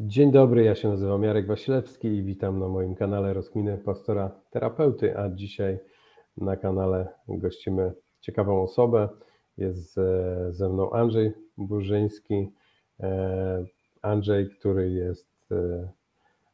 [0.00, 5.18] Dzień dobry, ja się nazywam Jarek Wasilewski i witam na moim kanale Rozkminy Pastora Terapeuty,
[5.18, 5.78] a dzisiaj
[6.36, 9.08] na kanale gościmy ciekawą osobę.
[9.56, 9.94] Jest
[10.50, 12.52] ze mną Andrzej Burzyński.
[13.00, 13.64] E,
[14.02, 15.88] Andrzej, który jest e,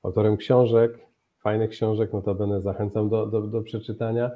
[0.03, 0.99] autorem książek,
[1.39, 4.31] fajnych książek, notabene zachęcam do, do, do przeczytania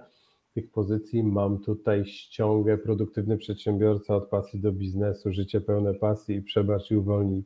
[0.54, 1.22] tych pozycji.
[1.22, 6.96] Mam tutaj ściągę Produktywny Przedsiębiorca od pasji do biznesu, życie pełne pasji i przebacz i
[6.96, 7.44] uwolnij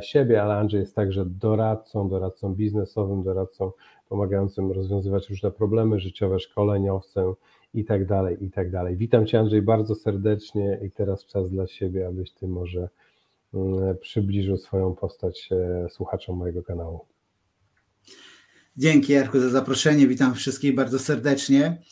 [0.00, 3.72] siebie, ale Andrzej jest także doradcą, doradcą biznesowym, doradcą
[4.08, 7.34] pomagającym rozwiązywać różne problemy życiowe, szkoleniowcem
[7.74, 8.96] i tak dalej, i tak dalej.
[8.96, 12.88] Witam Cię Andrzej bardzo serdecznie i teraz czas dla siebie, abyś Ty może
[13.54, 17.00] mm, przybliżył swoją postać e, słuchaczom mojego kanału.
[18.76, 21.82] Dzięki Jarku za zaproszenie, witam wszystkich bardzo serdecznie.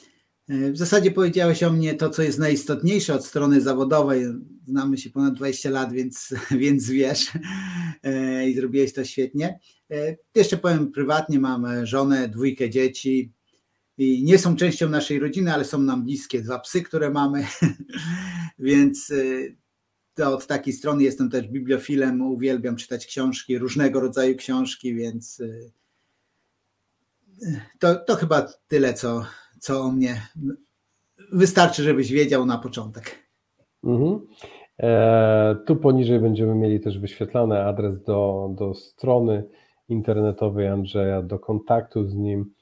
[0.49, 4.27] E, w zasadzie powiedziałeś o mnie to, co jest najistotniejsze od strony zawodowej.
[4.67, 7.33] Znamy się ponad 20 lat, więc, więc wiesz
[8.03, 9.61] e, i zrobiłeś to świetnie.
[9.91, 13.33] E, jeszcze powiem prywatnie, mam żonę, dwójkę dzieci
[13.99, 16.43] i nie są częścią naszej rodziny, ale są nam bliskie.
[16.43, 17.47] Dwa psy, które mamy,
[18.59, 19.13] więc
[20.15, 25.43] to od takiej strony jestem też bibliofilem, uwielbiam czytać książki, różnego rodzaju książki, więc
[27.79, 29.27] to, to chyba tyle, co,
[29.59, 30.23] co o mnie
[31.33, 33.27] wystarczy, żebyś wiedział na początek.
[33.85, 34.21] Mhm.
[34.83, 39.45] E, tu poniżej będziemy mieli też wyświetlany adres do, do strony
[39.89, 42.53] internetowej Andrzeja, do kontaktu z nim.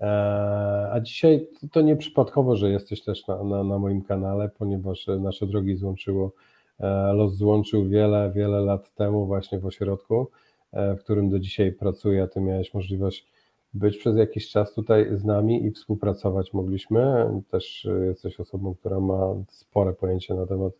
[0.00, 5.06] E, a dzisiaj to nie przypadkowo, że jesteś też na, na, na moim kanale, ponieważ
[5.20, 6.32] nasze drogi złączyło,
[6.80, 10.30] e, los złączył wiele, wiele lat temu właśnie w ośrodku,
[10.72, 12.28] e, w którym do dzisiaj pracuję.
[12.28, 13.26] Ty miałeś możliwość
[13.74, 17.30] być przez jakiś czas tutaj z nami i współpracować mogliśmy.
[17.50, 20.72] Też jesteś osobą, która ma spore pojęcie na temat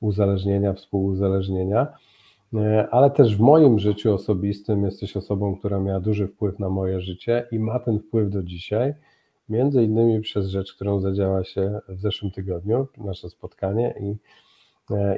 [0.00, 1.86] uzależnienia, współuzależnienia,
[2.90, 7.48] ale też w moim życiu osobistym jesteś osobą, która miała duży wpływ na moje życie
[7.52, 8.94] i ma ten wpływ do dzisiaj,
[9.48, 14.16] między innymi przez rzecz, którą zadziała się w zeszłym tygodniu, nasze spotkanie i,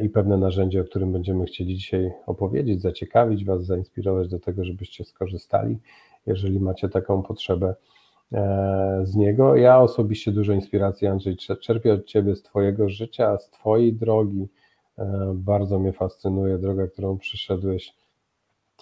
[0.05, 5.05] i pewne narzędzie, o którym będziemy chcieli dzisiaj opowiedzieć, zaciekawić Was, zainspirować do tego, żebyście
[5.05, 5.79] skorzystali
[6.29, 7.75] jeżeli macie taką potrzebę
[8.33, 9.57] e, z niego.
[9.57, 14.49] Ja osobiście dużo inspiracji, Andrzej, czerpię od Ciebie z Twojego życia, z Twojej drogi.
[14.99, 17.95] E, bardzo mnie fascynuje droga, którą przyszedłeś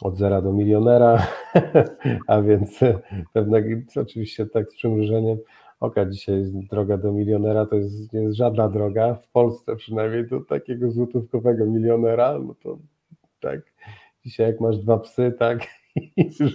[0.03, 1.27] od zera do milionera,
[2.27, 2.81] a więc
[3.33, 5.39] pewnego, oczywiście tak z przymrużeniem
[5.81, 10.41] oka dzisiaj droga do milionera to jest, nie jest żadna droga, w Polsce przynajmniej do
[10.41, 12.78] takiego złotówkowego milionera, no to
[13.41, 13.61] tak,
[14.25, 15.67] dzisiaj jak masz dwa psy, tak,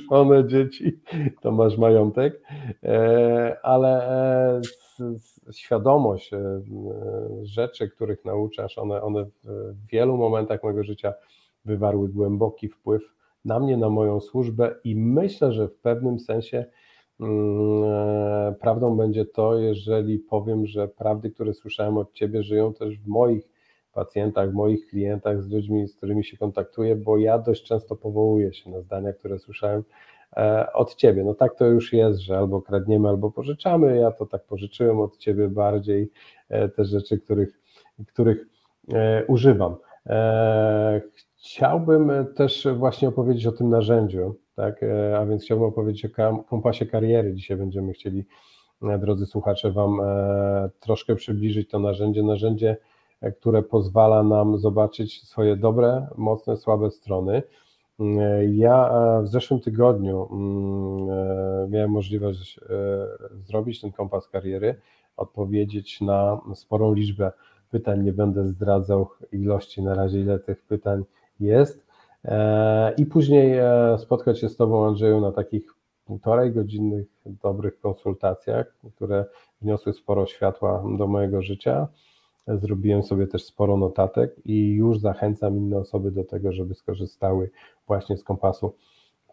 [0.10, 1.00] żonę, dzieci,
[1.42, 2.42] to masz majątek,
[2.84, 4.62] e, ale e,
[5.54, 6.62] świadomość e,
[7.44, 11.14] rzeczy, których nauczasz, one, one w wielu momentach mojego życia
[11.66, 13.02] wywarły głęboki wpływ
[13.46, 16.66] na mnie, na moją służbę i myślę, że w pewnym sensie
[17.20, 23.08] mm, prawdą będzie to, jeżeli powiem, że prawdy, które słyszałem od Ciebie, żyją też w
[23.08, 23.51] moich
[23.92, 28.70] pacjentach, moich klientach, z ludźmi, z którymi się kontaktuję, bo ja dość często powołuję się
[28.70, 29.84] na zdania, które słyszałem
[30.38, 31.24] e, od ciebie.
[31.24, 33.98] No tak to już jest, że albo kradniemy, albo pożyczamy.
[33.98, 36.12] Ja to tak pożyczyłem od ciebie bardziej
[36.50, 37.60] e, te rzeczy, których,
[38.08, 38.48] których
[38.94, 39.76] e, używam.
[41.38, 44.86] Chciałbym też właśnie opowiedzieć o tym narzędziu, tak?
[45.18, 47.34] a więc chciałbym opowiedzieć o kompasie kariery.
[47.34, 48.26] Dzisiaj będziemy chcieli,
[49.00, 49.98] drodzy słuchacze, Wam
[50.80, 52.24] troszkę przybliżyć to narzędzie.
[52.24, 52.78] Narzędzie
[53.40, 57.44] które pozwala nam zobaczyć swoje dobre, mocne, słabe strony.
[58.52, 58.92] Ja
[59.24, 62.64] w zeszłym tygodniu mm, e, miałem możliwość e,
[63.46, 64.76] zrobić ten kompas kariery,
[65.18, 67.32] odpowiedzieć na sporą liczbę
[67.72, 68.04] pytań.
[68.04, 71.04] Nie będę zdradzał ilości na razie, ile tych pytań
[71.40, 71.86] jest.
[72.26, 73.60] E, I później
[73.98, 75.74] spotkać się z Tobą, Andrzeju, na takich
[76.06, 79.26] półtorej godzinnych dobrych konsultacjach, które
[79.62, 81.88] wniosły sporo światła do mojego życia.
[82.48, 87.52] Zrobiłem sobie też sporo notatek i już zachęcam inne osoby do tego, żeby skorzystały
[87.88, 88.76] właśnie z kompasu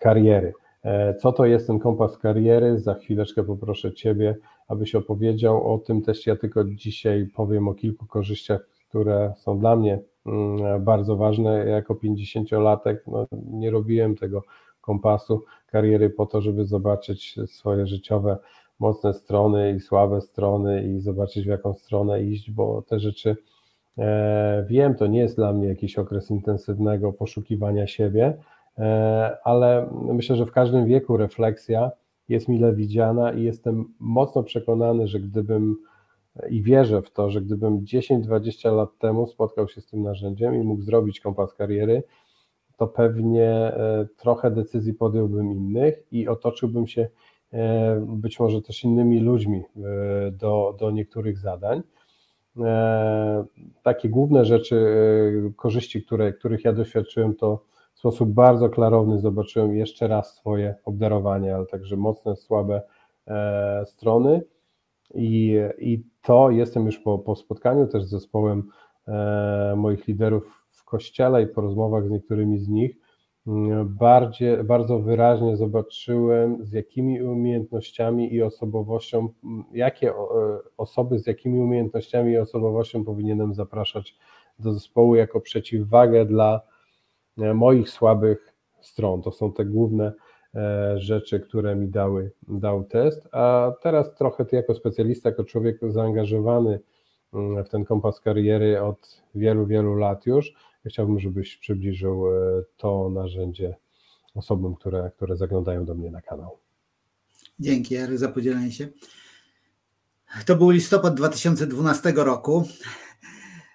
[0.01, 0.53] kariery.
[0.83, 2.79] E, co to jest ten kompas kariery?
[2.79, 4.37] Za chwileczkę poproszę Ciebie,
[4.69, 6.03] abyś opowiedział o tym.
[6.03, 11.67] Też ja tylko dzisiaj powiem o kilku korzyściach, które są dla mnie mm, bardzo ważne.
[11.67, 14.43] Jako 50-latek no, nie robiłem tego
[14.81, 18.39] kompasu kariery po to, żeby zobaczyć swoje życiowe
[18.79, 23.37] mocne strony i słabe strony i zobaczyć w jaką stronę iść, bo te rzeczy
[23.99, 28.39] e, wiem, to nie jest dla mnie jakiś okres intensywnego poszukiwania siebie,
[28.79, 31.91] e, ale myślę, że w każdym wieku refleksja
[32.29, 35.77] jest mile widziana i jestem mocno przekonany, że gdybym
[36.51, 40.59] i wierzę w to, że gdybym 10-20 lat temu spotkał się z tym narzędziem i
[40.59, 42.03] mógł zrobić kompas kariery,
[42.77, 43.73] to pewnie
[44.17, 47.09] trochę decyzji podjąłbym innych i otoczyłbym się
[48.07, 49.63] być może też innymi ludźmi
[50.33, 51.83] do, do niektórych zadań.
[53.83, 54.77] Takie główne rzeczy,
[55.57, 57.65] korzyści, które, których ja doświadczyłem, to
[57.99, 62.83] w sposób bardzo klarowny zobaczyłem jeszcze raz swoje obdarowanie, ale także mocne, słabe
[63.27, 64.43] e, strony.
[65.15, 68.69] I, I to jestem już po, po spotkaniu też z zespołem
[69.09, 72.97] e, moich liderów w kościele i po rozmowach z niektórymi z nich.
[73.85, 79.29] Bardziej, bardzo wyraźnie zobaczyłem, z jakimi umiejętnościami i osobowością,
[79.73, 80.15] jakie e,
[80.77, 84.17] osoby z jakimi umiejętnościami i osobowością powinienem zapraszać
[84.59, 86.61] do zespołu jako przeciwwagę dla
[87.41, 89.23] E, moich słabych stron.
[89.23, 90.13] To są te główne
[90.55, 93.29] e, rzeczy, które mi dały, dał test.
[93.33, 96.81] A teraz trochę ty jako specjalista, jako człowiek zaangażowany
[97.35, 100.55] mm, w ten kompas kariery od wielu, wielu lat już,
[100.89, 103.77] chciałbym, żebyś przybliżył e, to narzędzie
[104.35, 106.59] osobom, które, które zaglądają do mnie na kanał.
[107.61, 108.89] Dzięki, Jary, za podzielenie się.
[110.47, 112.69] To był listopad 2012 roku,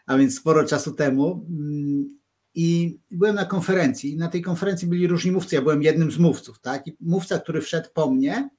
[0.05, 1.45] a więc sporo czasu temu.
[1.49, 2.19] Mm,
[2.55, 4.13] i byłem na konferencji.
[4.13, 5.55] I na tej konferencji byli różni mówcy.
[5.55, 6.87] Ja byłem jednym z mówców, tak?
[6.87, 8.49] I mówca, który wszedł po mnie,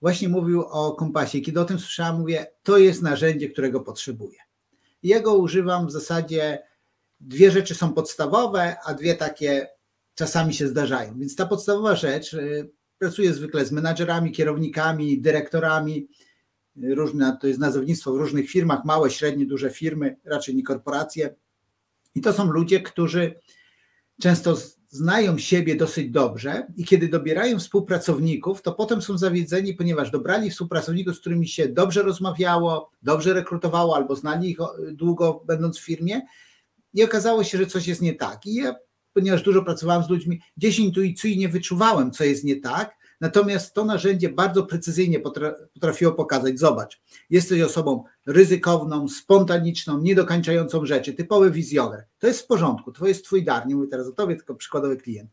[0.00, 1.40] właśnie mówił o kompasie.
[1.40, 4.38] Kiedy o tym słyszałem, mówię, to jest narzędzie, którego potrzebuję.
[5.02, 6.62] I używam w zasadzie.
[7.22, 9.68] Dwie rzeczy są podstawowe, a dwie takie
[10.14, 11.18] czasami się zdarzają.
[11.18, 16.08] Więc ta podstawowa rzecz, y, pracuję zwykle z menadżerami, kierownikami, dyrektorami,
[16.76, 21.34] różne, to jest nazewnictwo w różnych firmach, małe, średnie, duże firmy, raczej nie korporacje
[22.14, 23.34] i to są ludzie, którzy
[24.20, 24.56] często
[24.88, 31.16] znają siebie dosyć dobrze i kiedy dobierają współpracowników, to potem są zawiedzeni, ponieważ dobrali współpracowników,
[31.16, 34.58] z którymi się dobrze rozmawiało, dobrze rekrutowało albo znali ich
[34.92, 36.22] długo będąc w firmie
[36.94, 38.46] i okazało się, że coś jest nie tak.
[38.46, 38.74] I ja,
[39.12, 44.28] ponieważ dużo pracowałem z ludźmi, gdzieś intuicyjnie wyczuwałem, co jest nie tak, Natomiast to narzędzie
[44.28, 45.20] bardzo precyzyjnie
[45.74, 47.00] potrafiło pokazać, zobacz,
[47.30, 52.04] jesteś osobą ryzykowną, spontaniczną, niedokańczającą rzeczy, typowy wizjoner.
[52.18, 54.96] To jest w porządku, to jest twój dar, nie mówię teraz o tobie, tylko przykładowy
[54.96, 55.30] klient.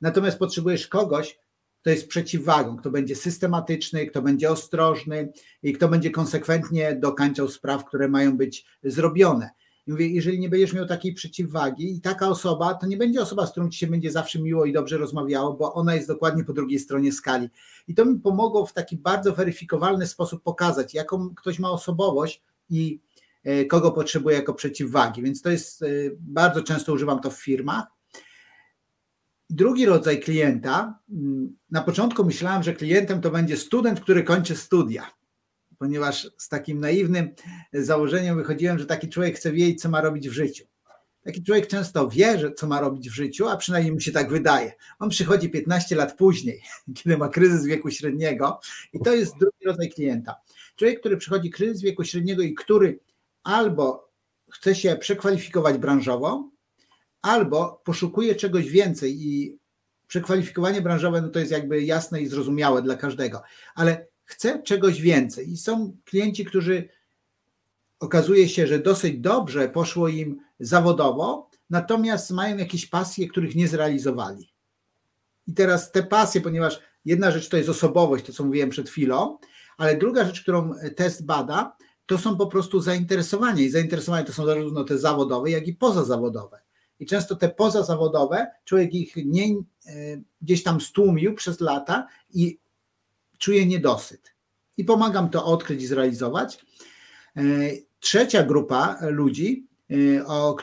[0.00, 1.38] Natomiast potrzebujesz kogoś,
[1.80, 5.32] kto jest przeciwwagą, kto będzie systematyczny, kto będzie ostrożny
[5.62, 9.50] i kto będzie konsekwentnie dokańczał spraw, które mają być zrobione.
[9.86, 13.46] I mówię, jeżeli nie będziesz miał takiej przeciwwagi i taka osoba, to nie będzie osoba,
[13.46, 16.52] z którą ci się będzie zawsze miło i dobrze rozmawiało, bo ona jest dokładnie po
[16.52, 17.50] drugiej stronie skali.
[17.88, 23.00] I to mi pomogło w taki bardzo weryfikowalny sposób pokazać, jaką ktoś ma osobowość i
[23.44, 25.22] e, kogo potrzebuje jako przeciwwagi.
[25.22, 25.86] Więc to jest, e,
[26.18, 27.84] bardzo często używam to w firmach.
[29.50, 35.21] Drugi rodzaj klienta, mm, na początku myślałem, że klientem to będzie student, który kończy studia
[35.82, 37.34] ponieważ z takim naiwnym
[37.72, 40.64] założeniem wychodziłem, że taki człowiek chce wiedzieć, co ma robić w życiu.
[41.24, 44.30] Taki człowiek często wie, że co ma robić w życiu, a przynajmniej mu się tak
[44.30, 44.72] wydaje.
[44.98, 46.62] On przychodzi 15 lat później,
[46.96, 48.60] kiedy ma kryzys wieku średniego,
[48.92, 50.34] i to jest drugi rodzaj klienta.
[50.76, 53.00] Człowiek, który przychodzi kryzys wieku średniego i który
[53.42, 54.12] albo
[54.50, 56.50] chce się przekwalifikować branżowo,
[57.22, 59.58] albo poszukuje czegoś więcej i
[60.06, 63.42] przekwalifikowanie branżowe no to jest jakby jasne i zrozumiałe dla każdego,
[63.74, 65.52] ale chce czegoś więcej.
[65.52, 66.88] I są klienci, którzy
[68.00, 74.52] okazuje się, że dosyć dobrze poszło im zawodowo, natomiast mają jakieś pasje, których nie zrealizowali.
[75.46, 79.38] I teraz te pasje, ponieważ jedna rzecz to jest osobowość, to co mówiłem przed chwilą,
[79.78, 81.76] ale druga rzecz, którą test bada,
[82.06, 83.62] to są po prostu zainteresowania.
[83.62, 86.60] I zainteresowania to są zarówno te zawodowe, jak i pozazawodowe.
[87.00, 89.60] I często te pozazawodowe, człowiek ich nie, e,
[90.42, 92.58] gdzieś tam stłumił przez lata i
[93.42, 94.34] czuję niedosyt.
[94.76, 96.64] I pomagam to odkryć i zrealizować.
[97.36, 97.42] E,
[98.00, 100.56] trzecia grupa ludzi, e, o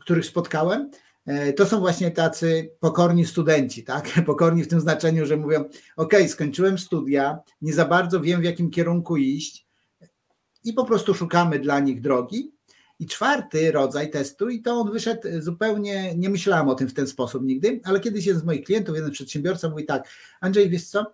[0.00, 0.90] których spotkałem,
[1.26, 4.10] e, to są właśnie tacy pokorni studenci, tak?
[4.26, 5.64] Pokorni w tym znaczeniu, że mówią:
[5.96, 9.66] OK, skończyłem studia, nie za bardzo wiem, w jakim kierunku iść,
[10.64, 12.52] i po prostu szukamy dla nich drogi.
[12.98, 17.06] I czwarty rodzaj testu, i to on wyszedł zupełnie, nie myślałem o tym w ten
[17.06, 20.08] sposób nigdy, ale kiedyś jeden z moich klientów, jeden przedsiębiorca mówi tak,
[20.40, 21.06] Andrzej, wiesz co,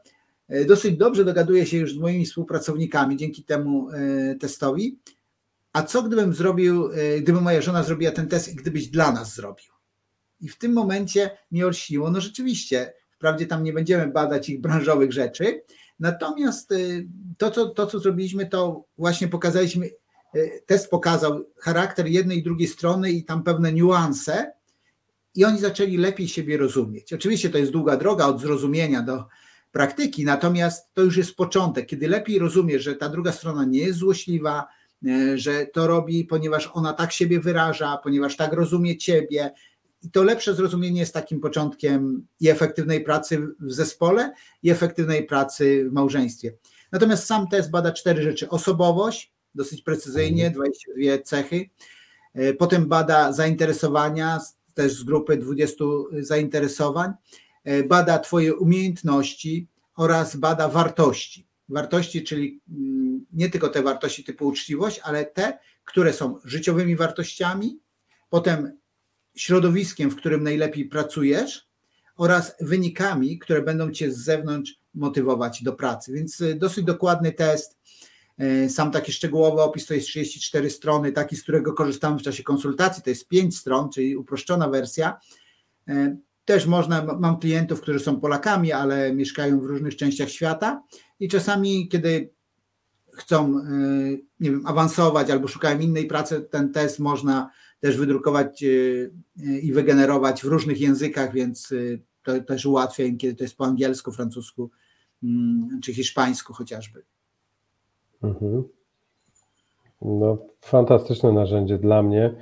[0.67, 4.99] dosyć dobrze dogaduję się już z moimi współpracownikami dzięki temu e, testowi.
[5.73, 9.35] A co gdybym zrobił, e, gdyby moja żona zrobiła ten test i gdybyś dla nas
[9.35, 9.73] zrobił?
[10.41, 15.13] I w tym momencie mnie olśniło, no rzeczywiście, wprawdzie tam nie będziemy badać ich branżowych
[15.13, 15.63] rzeczy,
[16.01, 16.75] natomiast
[17.39, 19.91] to, co, to, co zrobiliśmy, to właśnie pokazaliśmy,
[20.67, 24.53] test pokazał charakter jednej i drugiej strony i tam pewne niuanse
[25.35, 27.13] i oni zaczęli lepiej siebie rozumieć.
[27.13, 29.25] Oczywiście to jest długa droga od zrozumienia do,
[29.73, 33.99] praktyki, natomiast to już jest początek, kiedy lepiej rozumiesz, że ta druga strona nie jest
[33.99, 34.67] złośliwa,
[35.07, 39.51] e, że to robi, ponieważ ona tak siebie wyraża, ponieważ tak rozumie ciebie
[40.03, 44.33] I to lepsze zrozumienie jest takim początkiem i efektywnej pracy w zespole,
[44.63, 46.53] i efektywnej pracy w małżeństwie.
[46.93, 51.23] Natomiast sam test bada cztery rzeczy: osobowość, dosyć precyzyjnie, 22 mhm.
[51.25, 51.71] cechy.
[52.35, 54.39] E, potem bada zainteresowania,
[54.75, 55.85] też z grupy 20
[56.21, 57.13] zainteresowań.
[57.69, 61.47] E, bada Twoje umiejętności oraz bada wartości.
[61.69, 67.79] Wartości, czyli mm, nie tylko te wartości typu uczciwość, ale te, które są życiowymi wartościami,
[68.31, 68.79] potem
[69.37, 71.69] środowiskiem, w którym najlepiej pracujesz
[72.17, 76.13] oraz wynikami, które będą cię z zewnątrz motywować do pracy.
[76.13, 77.79] Więc y, dosyć dokładny test.
[78.41, 82.43] Y, sam taki szczegółowy opis to jest 34 strony, taki, z którego korzystamy w czasie
[82.43, 85.21] konsultacji, to jest 5 stron, czyli uproszczona wersja.
[86.49, 90.83] Też można, mam klientów, którzy są Polakami, ale mieszkają w różnych częściach świata
[91.21, 92.31] i czasami, kiedy
[93.13, 93.55] chcą
[94.41, 97.51] nie wiem, awansować albo szukają innej pracy, ten test można
[97.81, 98.65] też wydrukować
[99.63, 101.75] i wygenerować w różnych językach, więc
[102.23, 104.71] to też ułatwia im, kiedy to jest po angielsku, francusku
[105.23, 107.03] mm, czy hiszpańsku chociażby.
[108.23, 108.65] Mhm.
[110.03, 112.35] No, fantastyczne narzędzie dla mnie e,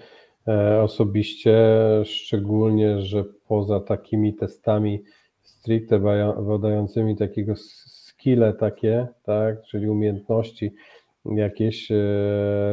[0.83, 1.59] osobiście,
[2.05, 5.03] szczególnie, że poza takimi testami
[5.43, 6.01] stricte
[6.43, 10.73] badającymi takiego skille takie, tak, czyli umiejętności
[11.35, 11.97] jakieś e,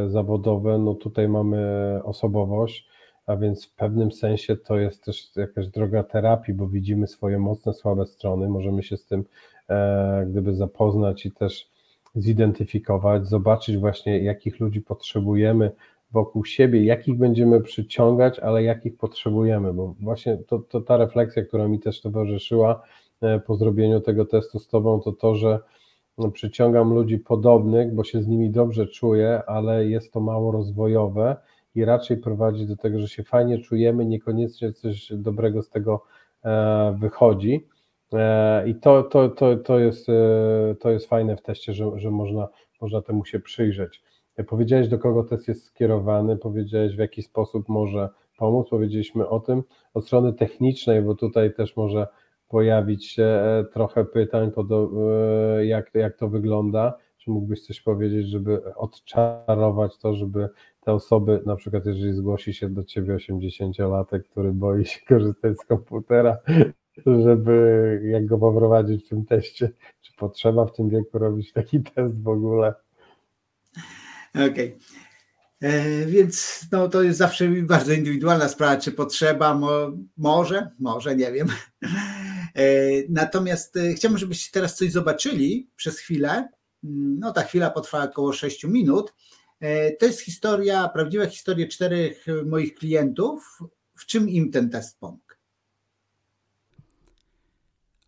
[0.08, 2.88] zawodowe, no tutaj mamy osobowość,
[3.26, 7.74] a więc w pewnym sensie to jest też jakaś droga terapii, bo widzimy swoje mocne,
[7.74, 9.26] słabe strony, możemy się z tym
[9.70, 11.70] e, gdyby zapoznać i też
[12.16, 15.72] zidentyfikować, zobaczyć właśnie jakich ludzi potrzebujemy
[16.14, 21.68] wokół siebie, jakich będziemy przyciągać, ale jakich potrzebujemy, bo właśnie to, to ta refleksja, która
[21.68, 22.82] mi też towarzyszyła
[23.22, 25.60] e, po zrobieniu tego testu z Tobą, to to, że
[26.34, 31.36] przyciągam ludzi podobnych, bo się z nimi dobrze czuję, ale jest to mało rozwojowe
[31.76, 36.04] i raczej prowadzi do tego, że się fajnie czujemy, niekoniecznie coś dobrego z tego
[36.46, 37.68] e, wychodzi.
[38.14, 40.08] E, I to, to, to, to, jest,
[40.80, 42.48] to jest fajne w teście, że, że można,
[42.82, 44.04] można temu się przyjrzeć.
[44.48, 49.64] Powiedziałeś, do kogo test jest skierowany, powiedziałeś, w jaki sposób może pomóc, powiedzieliśmy o tym.
[49.94, 52.08] Od strony technicznej, bo tutaj też może
[52.50, 54.52] pojawić się trochę pytań,
[55.62, 56.98] jak, jak to wygląda.
[57.18, 60.50] Czy mógłbyś coś powiedzieć, żeby odczarować to, żeby
[60.82, 65.66] te osoby, na przykład jeżeli zgłosi się do ciebie 80-latek, który boi się korzystać z
[65.66, 66.38] komputera,
[67.06, 69.70] żeby jak go poprowadzić w tym teście,
[70.02, 72.74] czy potrzeba w tym wieku robić taki test w ogóle?
[74.36, 74.50] Okej.
[74.52, 74.78] Okay.
[75.64, 81.32] E, więc no, to jest zawsze bardzo indywidualna sprawa, czy potrzeba, mo, może, może, nie
[81.32, 81.48] wiem.
[82.56, 82.68] E,
[83.10, 86.50] natomiast e, chciałbym, żebyście teraz coś zobaczyli przez chwilę.
[87.20, 89.14] No ta chwila potrwa około 6 minut
[90.00, 93.60] to jest historia, prawdziwa historia czterech moich klientów.
[93.96, 95.24] W czym im ten test pomógł?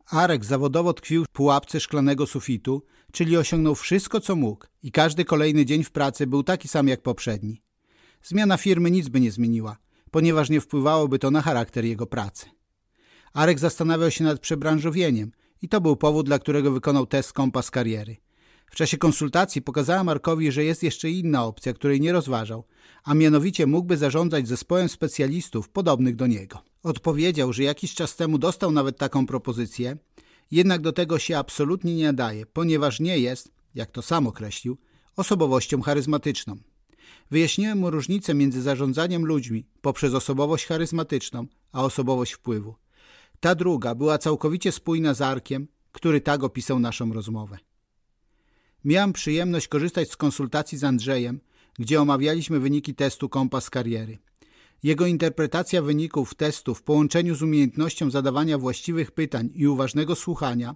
[0.06, 2.84] Arek zawodowo tkwił w pułapce szklanego sufitu,
[3.16, 7.02] czyli osiągnął wszystko, co mógł i każdy kolejny dzień w pracy był taki sam jak
[7.02, 7.62] poprzedni.
[8.24, 9.78] Zmiana firmy nic by nie zmieniła,
[10.12, 12.46] ponieważ nie wpływałoby to na charakter jego pracy.
[13.34, 15.32] Arek zastanawiał się nad przebranżowieniem
[15.62, 18.18] i to był powód, dla którego wykonał test kompas kariery.
[18.72, 22.64] W czasie konsultacji pokazała Markowi, że jest jeszcze inna opcja, której nie rozważał,
[23.04, 26.62] a mianowicie mógłby zarządzać zespołem specjalistów podobnych do niego.
[26.84, 29.98] Odpowiedział, że jakiś czas temu dostał nawet taką propozycję,
[30.52, 34.78] jednak do tego się absolutnie nie nadaje, ponieważ nie jest, jak to sam określił,
[35.16, 36.58] osobowością charyzmatyczną.
[37.32, 42.76] Wyjaśniłem mu różnicę między zarządzaniem ludźmi poprzez osobowość charyzmatyczną, a osobowość wpływu.
[43.40, 47.58] Ta druga była całkowicie spójna z Arkiem, który tak opisał naszą rozmowę.
[48.84, 51.40] Miałem przyjemność korzystać z konsultacji z Andrzejem,
[51.80, 54.18] gdzie omawialiśmy wyniki testu Kompas Kariery.
[54.84, 60.76] Jego interpretacja wyników testu w połączeniu z umiejętnością zadawania właściwych pytań i uważnego słuchania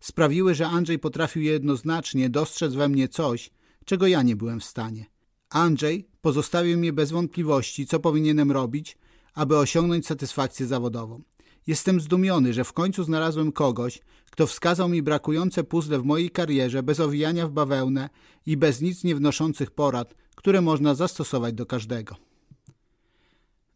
[0.00, 3.50] sprawiły, że Andrzej potrafił jednoznacznie dostrzec we mnie coś,
[3.84, 5.06] czego ja nie byłem w stanie.
[5.50, 8.98] Andrzej pozostawił mnie bez wątpliwości, co powinienem robić,
[9.34, 11.22] aby osiągnąć satysfakcję zawodową.
[11.66, 16.82] Jestem zdumiony, że w końcu znalazłem kogoś, kto wskazał mi brakujące puzzle w mojej karierze
[16.82, 18.10] bez owijania w bawełnę
[18.46, 22.29] i bez nic nie wnoszących porad, które można zastosować do każdego.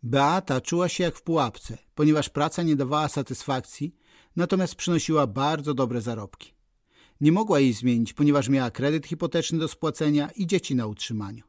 [0.07, 3.97] Beata czuła się jak w pułapce, ponieważ praca nie dawała satysfakcji,
[4.37, 6.55] natomiast przynosiła bardzo dobre zarobki.
[7.21, 11.45] Nie mogła jej zmienić, ponieważ miała kredyt hipoteczny do spłacenia i dzieci na utrzymaniu.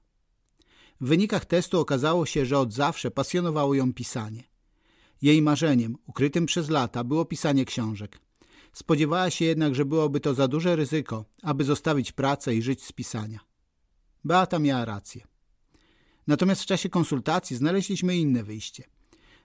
[1.01, 4.43] W wynikach testu okazało się, że od zawsze pasjonowało ją pisanie.
[5.21, 8.19] Jej marzeniem, ukrytym przez lata, było pisanie książek.
[8.73, 12.91] Spodziewała się jednak, że byłoby to za duże ryzyko, aby zostawić pracę i żyć z
[12.91, 13.39] pisania.
[14.23, 15.34] Beata miała rację.
[16.27, 18.83] Natomiast w czasie konsultacji znaleźliśmy inne wyjście.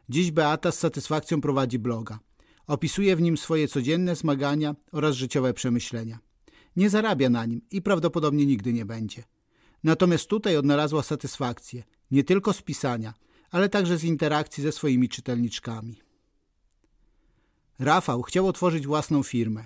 [0.09, 2.19] Dziś Beata z satysfakcją prowadzi bloga.
[2.67, 6.19] Opisuje w nim swoje codzienne zmagania oraz życiowe przemyślenia.
[6.77, 9.23] Nie zarabia na nim i prawdopodobnie nigdy nie będzie.
[9.85, 13.15] Natomiast tutaj odnalazła satysfakcję nie tylko z pisania,
[13.51, 16.03] ale także z interakcji ze swoimi czytelniczkami.
[17.79, 19.65] Rafał chciał otworzyć własną firmę,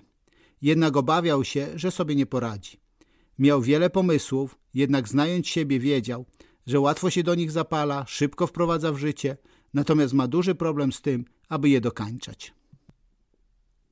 [0.63, 2.81] jednak obawiał się, że sobie nie poradzi.
[3.39, 6.27] Miał wiele pomysłów, jednak znając siebie wiedział,
[6.67, 9.37] że łatwo się do nich zapala, szybko wprowadza w życie,
[9.75, 12.55] natomiast ma duży problem z tym, aby je dokańczać.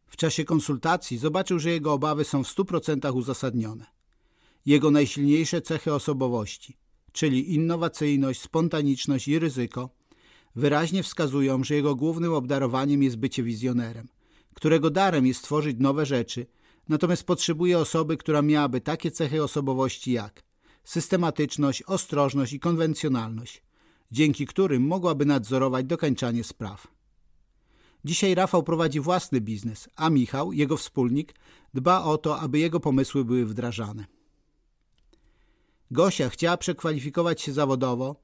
[0.07, 3.87] W czasie konsultacji zobaczył, że jego obawy są w 100% uzasadnione.
[4.67, 6.77] Jego najsilniejsze cechy osobowości,
[7.13, 9.91] czyli innowacyjność, spontaniczność i ryzyko,
[10.57, 14.09] wyraźnie wskazują, że jego głównym obdarowaniem jest bycie wizjonerem,
[14.55, 16.47] którego darem jest tworzyć nowe rzeczy,
[16.89, 20.43] natomiast potrzebuje osoby, która miałaby takie cechy osobowości jak
[20.85, 23.63] systematyczność, ostrożność i konwencjonalność,
[24.11, 26.87] dzięki którym mogłaby nadzorować dokańczanie spraw.
[28.05, 31.35] Dzisiaj Rafał prowadzi własny biznes, a Michał, jego wspólnik,
[31.75, 34.07] dba o to, aby jego pomysły były wdrażane.
[35.91, 38.17] Gosia chciała przekwalifikować się zawodowo,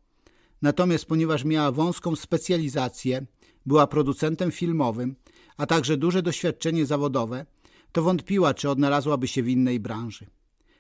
[0.62, 3.26] natomiast ponieważ miała wąską specjalizację,
[3.66, 5.16] była producentem filmowym,
[5.56, 7.46] a także duże doświadczenie zawodowe,
[7.92, 10.26] to wątpiła, czy odnalazłaby się w innej branży.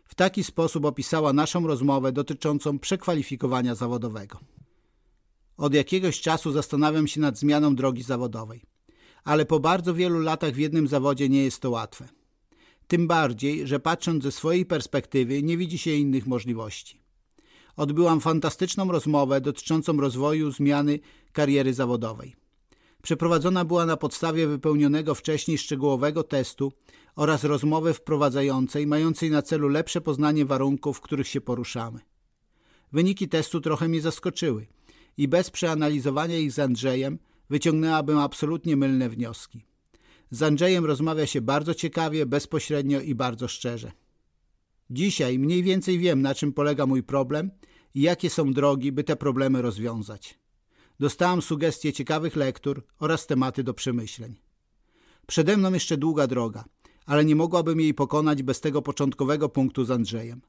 [0.08, 4.38] W taki sposób opisała naszą rozmowę dotyczącą przekwalifikowania zawodowego.
[5.56, 8.62] Od jakiegoś czasu zastanawiam się nad zmianą drogi zawodowej,
[9.24, 12.08] ale po bardzo wielu latach w jednym zawodzie nie jest to łatwe.
[12.86, 17.02] Tym bardziej, że patrząc ze swojej perspektywy nie widzi się innych możliwości.
[17.76, 20.98] Odbyłam fantastyczną rozmowę dotyczącą rozwoju zmiany
[21.32, 22.36] kariery zawodowej.
[23.02, 26.72] Przeprowadzona była na podstawie wypełnionego wcześniej szczegółowego testu
[27.18, 32.00] oraz rozmowy wprowadzającej mającej na celu lepsze poznanie warunków, w których się poruszamy.
[32.92, 34.66] Wyniki testu trochę mnie zaskoczyły
[35.16, 37.18] i bez przeanalizowania ich z Andrzejem
[37.50, 39.64] wyciągnęłabym absolutnie mylne wnioski.
[40.30, 43.92] Z Andrzejem rozmawia się bardzo ciekawie, bezpośrednio i bardzo szczerze.
[44.90, 47.50] Dzisiaj mniej więcej wiem, na czym polega mój problem
[47.94, 50.38] i jakie są drogi, by te problemy rozwiązać.
[51.00, 54.34] Dostałam sugestie ciekawych lektur oraz tematy do przemyśleń.
[55.26, 56.64] Przede mną jeszcze długa droga,
[57.08, 60.40] ale nie mogłabym jej pokonać bez tego początkowego punktu z Andrzejem.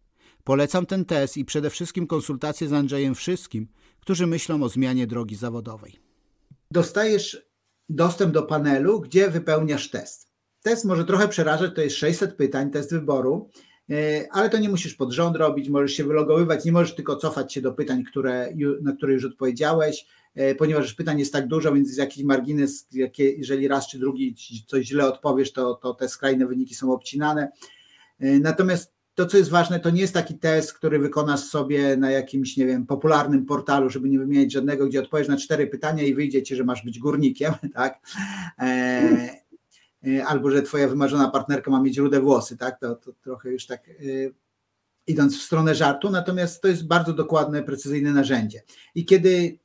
[0.44, 3.68] Polecam ten test i przede wszystkim konsultacje z Andrzejem wszystkim,
[4.00, 6.00] którzy myślą o zmianie drogi zawodowej.
[6.72, 7.50] Dostajesz
[7.90, 10.28] dostęp do panelu, gdzie wypełniasz test.
[10.62, 13.50] Test może trochę przerażać, to jest 600 pytań, test wyboru,
[13.90, 17.54] e, ale to nie musisz pod rząd robić, możesz się wylogowywać, nie możesz tylko cofać
[17.54, 20.06] się do pytań, które, na które już odpowiedziałeś,
[20.58, 22.88] ponieważ pytań jest tak dużo, więc jakiś margines,
[23.38, 24.36] jeżeli raz czy drugi
[24.68, 27.52] coś źle odpowiesz, to, to te skrajne wyniki są obcinane.
[28.20, 32.12] E, natomiast to, co jest ważne, to nie jest taki test, który wykonasz sobie na
[32.12, 36.14] jakimś, nie wiem, popularnym portalu, żeby nie wymieniać żadnego, gdzie odpowiesz na cztery pytania i
[36.14, 38.00] wyjdzie ci, że masz być górnikiem, tak?
[38.60, 39.30] E,
[40.08, 42.80] e, albo że twoja wymarzona partnerka ma mieć rude włosy, tak?
[42.80, 43.94] To, to trochę już tak e,
[45.08, 48.64] idąc w stronę żartu, natomiast to jest bardzo dokładne, precyzyjne narzędzie.
[48.96, 49.60] I kiedy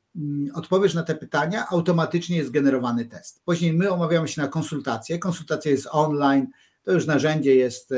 [0.55, 3.43] odpowiesz na te pytania, automatycznie jest generowany test.
[3.45, 5.19] Później my omawiamy się na konsultację.
[5.19, 6.47] Konsultacja jest online,
[6.83, 7.97] to już narzędzie jest e,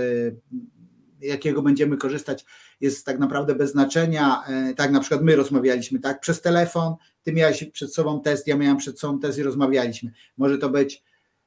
[1.21, 2.45] jakiego będziemy korzystać,
[2.81, 4.43] jest tak naprawdę bez znaczenia.
[4.49, 8.57] E, tak na przykład my rozmawialiśmy tak przez telefon, ty miałeś przed sobą test, ja
[8.57, 10.13] miałam przed sobą test i rozmawialiśmy.
[10.37, 11.03] Może to być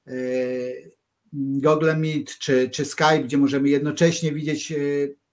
[0.07, 0.11] e,
[1.33, 4.73] Google Meet czy, czy Skype, gdzie możemy jednocześnie widzieć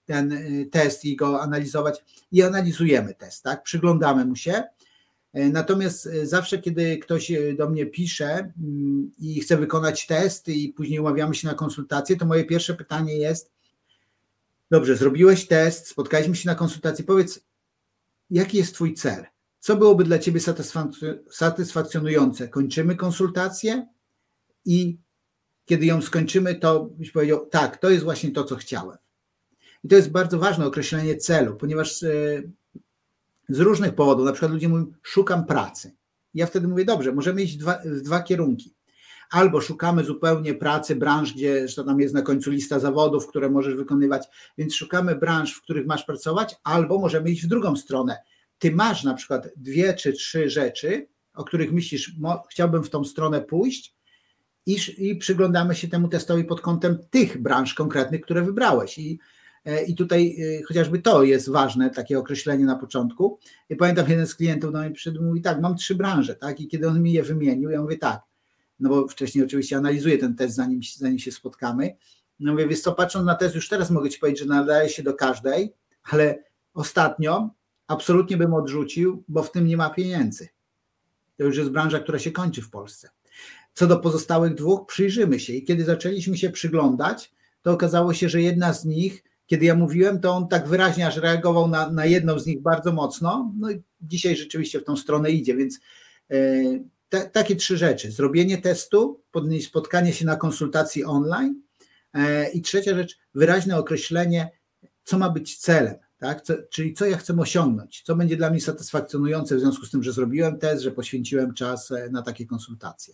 [0.05, 0.39] ten
[0.71, 3.63] test i go analizować i analizujemy test, tak?
[3.63, 4.63] Przyglądamy mu się.
[5.33, 11.35] Natomiast zawsze, kiedy ktoś do mnie pisze mm, i chce wykonać test i później umawiamy
[11.35, 13.51] się na konsultację, to moje pierwsze pytanie jest,
[14.71, 17.05] Dobrze, zrobiłeś test, spotkaliśmy się na konsultacji.
[17.05, 17.39] Powiedz,
[18.29, 19.25] jaki jest Twój cel?
[19.59, 20.39] Co byłoby dla Ciebie
[21.31, 22.47] satysfakcjonujące?
[22.47, 23.87] Kończymy konsultację
[24.65, 24.97] i
[25.65, 28.97] kiedy ją skończymy, to byś powiedział, tak, to jest właśnie to, co chciałem.
[29.83, 32.41] I to jest bardzo ważne określenie celu, ponieważ e,
[33.49, 35.95] z różnych powodów, na przykład ludzie mówią, szukam pracy.
[36.33, 38.77] Ja wtedy mówię, dobrze, możemy iść dwa, w dwa kierunki
[39.29, 43.75] albo szukamy zupełnie pracy, branż, gdzie że tam jest na końcu lista zawodów, które możesz
[43.75, 48.17] wykonywać, więc szukamy branż, w których masz pracować, albo możemy iść w drugą stronę.
[48.59, 52.15] Ty masz na przykład dwie czy trzy rzeczy, o których myślisz,
[52.51, 53.97] chciałbym w tą stronę pójść,
[54.65, 58.97] i, i przyglądamy się temu testowi pod kątem tych branż konkretnych, które wybrałeś.
[58.97, 59.19] I,
[59.87, 63.39] i tutaj e, chociażby to jest ważne, takie określenie na początku.
[63.69, 66.59] I pamiętam, jeden z klientów do mnie przyszedł i mówi, tak, mam trzy branże, tak?
[66.59, 68.21] I kiedy on mi je wymienił, ja mówię, tak,
[68.79, 71.95] no bo wcześniej oczywiście analizuję ten test, zanim, zanim się spotkamy.
[72.39, 75.03] No mówię, wiesz co, patrząc na test, już teraz mogę Ci powiedzieć, że nadaje się
[75.03, 77.49] do każdej, ale ostatnio
[77.87, 80.47] absolutnie bym odrzucił, bo w tym nie ma pieniędzy.
[81.37, 83.09] to już jest branża, która się kończy w Polsce.
[83.73, 88.41] Co do pozostałych dwóch, przyjrzymy się i kiedy zaczęliśmy się przyglądać, to okazało się, że
[88.41, 92.39] jedna z nich, kiedy ja mówiłem, to on tak wyraźnie aż reagował na, na jedną
[92.39, 93.53] z nich bardzo mocno.
[93.59, 95.79] No i dzisiaj rzeczywiście w tą stronę idzie, więc
[96.31, 96.35] e,
[97.09, 99.21] te, takie trzy rzeczy: zrobienie testu,
[99.61, 101.61] spotkanie się na konsultacji online
[102.13, 104.49] e, i trzecia rzecz, wyraźne określenie,
[105.03, 105.95] co ma być celem.
[106.17, 106.41] Tak?
[106.41, 110.03] Co, czyli co ja chcę osiągnąć, co będzie dla mnie satysfakcjonujące w związku z tym,
[110.03, 113.13] że zrobiłem test, że poświęciłem czas e, na takie konsultacje.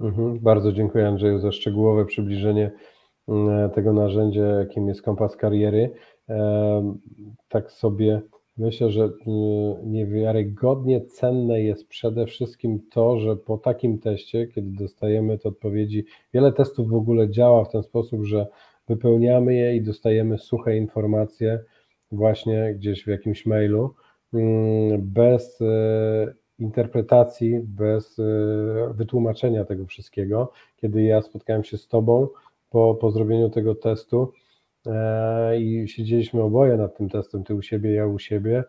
[0.00, 2.72] Mhm, bardzo dziękuję Andrzeju za szczegółowe przybliżenie
[3.74, 5.90] tego narzędzia, jakim jest kompas kariery.
[7.48, 8.22] Tak sobie
[8.58, 15.38] myślę, że mm, niewiarygodnie cenne jest przede wszystkim to, że po takim teście, kiedy dostajemy
[15.38, 18.46] te odpowiedzi, wiele testów w ogóle działa w ten sposób, że
[18.88, 21.60] wypełniamy je i dostajemy suche informacje
[22.12, 23.94] właśnie gdzieś w jakimś mailu,
[24.34, 28.24] mm, bez e, interpretacji, bez e,
[28.94, 30.52] wytłumaczenia tego wszystkiego.
[30.76, 32.28] Kiedy ja spotkałem się z Tobą
[32.70, 34.32] po, po zrobieniu tego testu
[34.86, 38.64] e, i siedzieliśmy oboje nad tym testem, Ty u siebie, ja u siebie,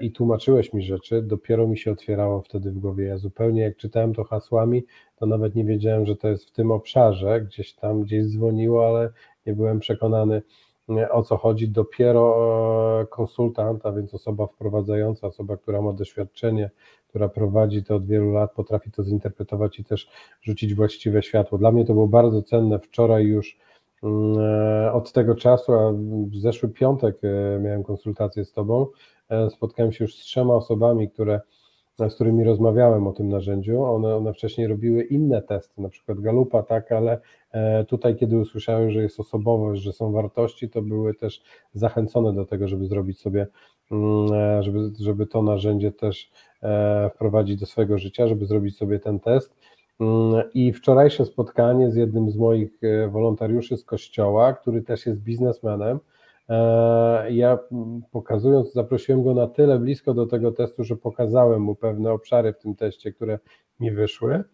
[0.00, 3.04] i tłumaczyłeś mi rzeczy, dopiero mi się otwierało wtedy w głowie.
[3.04, 4.84] Ja zupełnie jak czytałem to hasłami,
[5.16, 9.12] to nawet nie wiedziałem, że to jest w tym obszarze, gdzieś tam, gdzieś dzwoniło, ale
[9.46, 10.42] nie byłem przekonany
[11.10, 11.68] o co chodzi.
[11.68, 16.70] Dopiero e, konsultant, a więc osoba wprowadzająca, osoba, która ma doświadczenie,
[17.14, 20.08] która prowadzi to od wielu lat, potrafi to zinterpretować i też
[20.42, 21.58] rzucić właściwe światło.
[21.58, 22.78] Dla mnie to było bardzo cenne.
[22.78, 23.58] Wczoraj już
[24.02, 24.38] mm,
[24.86, 25.92] e, od tego czasu, a
[26.26, 28.86] w zeszły piątek e, miałem konsultację z Tobą,
[29.50, 31.40] spotkałem się już z trzema osobami, które
[31.98, 36.62] z którymi rozmawiałem o tym narzędziu, one, one wcześniej robiły inne testy, na przykład Galupa,
[36.62, 37.20] tak, ale
[37.52, 41.42] e, tutaj, kiedy usłyszałem, że jest osobowość, że są wartości, to były też
[41.74, 43.46] zachęcone do tego, żeby zrobić sobie,
[43.90, 46.53] mm, e, żeby, żeby to narzędzie też e,
[47.14, 49.56] wprowadzić do swojego życia, żeby zrobić sobie ten test.
[50.00, 55.98] Mm, I wczorajsze spotkanie z jednym z moich wolontariuszy z kościoła, który też jest biznesmenem,
[56.48, 57.58] E, ja
[58.10, 62.58] pokazując, zaprosiłem go na tyle blisko do tego testu, że pokazałem mu pewne obszary w
[62.58, 63.38] tym teście, które
[63.80, 64.44] mi wyszły.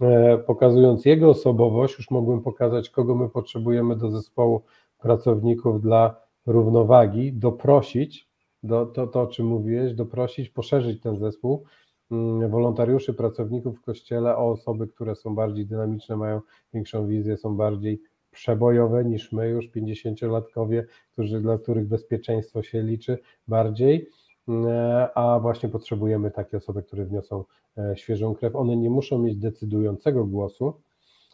[0.00, 4.62] E, pokazując jego osobowość, już mogłem pokazać, kogo my potrzebujemy do zespołu
[4.98, 8.29] pracowników dla równowagi, doprosić,
[8.62, 11.64] do, to, to o czym mówiłeś, doprosić, poszerzyć ten zespół
[12.10, 16.40] mm, wolontariuszy, pracowników w kościele o osoby, które są bardziej dynamiczne, mają
[16.74, 23.18] większą wizję, są bardziej przebojowe niż my już 50-latkowie, którzy, dla których bezpieczeństwo się liczy
[23.48, 24.08] bardziej,
[24.48, 27.44] e, a właśnie potrzebujemy takie osoby, które wniosą
[27.78, 28.56] e, świeżą krew.
[28.56, 30.74] One nie muszą mieć decydującego głosu,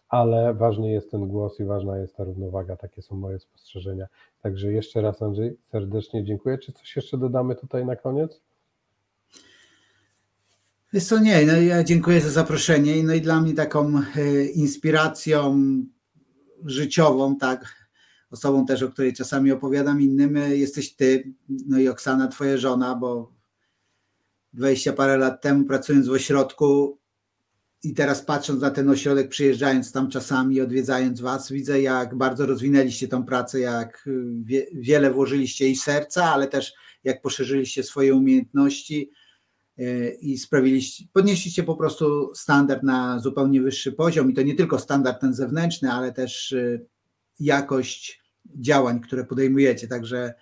[0.08, 2.76] ale ważny jest ten głos i ważna jest ta równowaga.
[2.76, 4.06] Takie są moje spostrzeżenia.
[4.42, 6.58] Także jeszcze raz Andrzej serdecznie dziękuję.
[6.58, 8.40] Czy coś jeszcze dodamy tutaj na koniec?
[11.08, 13.02] To nie, no ja dziękuję za zaproszenie.
[13.02, 15.60] No i dla mnie taką e, inspiracją
[16.64, 17.88] życiową, tak,
[18.30, 23.32] osobą też, o której czasami opowiadam innym, jesteś ty, no i Oksana, twoja żona, bo
[24.52, 26.98] 20 parę lat temu pracując w ośrodku
[27.82, 33.08] i teraz patrząc na ten ośrodek, przyjeżdżając tam czasami, odwiedzając was, widzę jak bardzo rozwinęliście
[33.08, 34.08] tą pracę, jak
[34.42, 39.10] wie, wiele włożyliście i serca, ale też jak poszerzyliście swoje umiejętności
[39.78, 44.78] e, i sprawiliście, podnieśliście po prostu standard na zupełnie wyższy poziom i to nie tylko
[44.78, 46.78] standard ten zewnętrzny, ale też e,
[47.40, 48.22] jakość
[48.60, 49.88] działań, które podejmujecie.
[49.88, 50.34] Także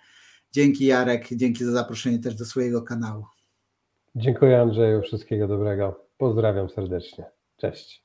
[0.51, 3.25] dzięki Jarek, dzięki za zaproszenie też do swojego kanału.
[4.15, 6.04] Dziękuję Andrzeju, wszystkiego dobrego.
[6.17, 7.25] Pozdrawiam serdecznie.
[7.57, 8.04] Cześć.